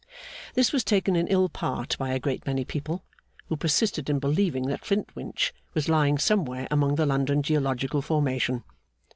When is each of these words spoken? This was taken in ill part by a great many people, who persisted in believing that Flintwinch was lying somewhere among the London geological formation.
This 0.55 0.73
was 0.73 0.83
taken 0.83 1.15
in 1.15 1.27
ill 1.27 1.47
part 1.47 1.95
by 1.99 2.09
a 2.09 2.17
great 2.17 2.43
many 2.47 2.65
people, 2.65 3.03
who 3.49 3.55
persisted 3.55 4.09
in 4.09 4.17
believing 4.17 4.65
that 4.65 4.83
Flintwinch 4.83 5.53
was 5.75 5.89
lying 5.89 6.17
somewhere 6.17 6.67
among 6.71 6.95
the 6.95 7.05
London 7.05 7.43
geological 7.43 8.01
formation. 8.01 8.63